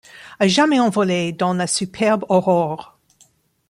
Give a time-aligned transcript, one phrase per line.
[0.39, 2.97] A jamais envolés dans la superbe aurore